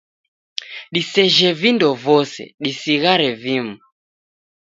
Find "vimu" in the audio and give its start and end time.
3.41-3.75